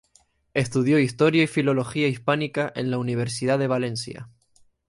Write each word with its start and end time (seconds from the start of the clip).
Estudió 0.55 0.97
Historia 0.97 1.43
y 1.43 1.47
Filología 1.47 2.07
hispánica 2.07 2.73
en 2.75 2.89
la 2.89 2.97
Universidad 2.97 3.59
de 3.59 3.67
Valencia. 3.67 4.29